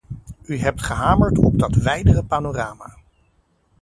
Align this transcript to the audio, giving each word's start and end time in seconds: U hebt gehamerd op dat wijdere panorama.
U 0.43 0.57
hebt 0.57 0.81
gehamerd 0.83 1.37
op 1.37 1.59
dat 1.59 1.75
wijdere 1.75 2.23
panorama. 2.23 2.97